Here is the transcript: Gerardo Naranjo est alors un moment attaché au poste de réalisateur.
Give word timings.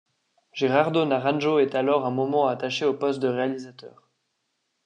Gerardo 0.51 1.05
Naranjo 1.05 1.59
est 1.59 1.75
alors 1.75 2.07
un 2.07 2.09
moment 2.09 2.47
attaché 2.47 2.85
au 2.85 2.95
poste 2.95 3.19
de 3.19 3.27
réalisateur. 3.27 4.09